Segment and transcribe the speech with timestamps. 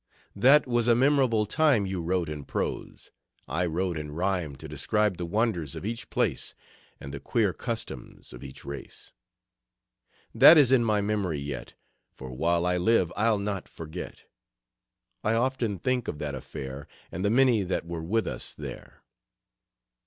[0.35, 3.11] That was a memorable time You wrote in prose,
[3.47, 6.55] I wrote in Rhyme To describe the wonders of each place,
[6.99, 9.13] And the queer customs of each race.
[10.33, 11.75] That is in my memory yet
[12.15, 14.23] For while I live I'll not forget.
[15.23, 19.03] I often think of that affair And the many that were with us there.